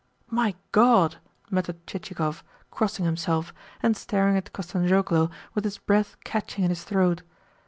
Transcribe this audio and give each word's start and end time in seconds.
"My 0.31 0.55
God!" 0.71 1.17
muttered 1.51 1.85
Chichikov, 1.85 2.43
crossing 2.71 3.05
himself, 3.05 3.53
and 3.83 3.95
staring 3.95 4.35
at 4.35 4.51
Kostanzhoglo 4.51 5.29
with 5.53 5.63
his 5.63 5.77
breath 5.77 6.15
catching 6.25 6.63
in 6.63 6.71
his 6.71 6.83
throat. 6.83 7.21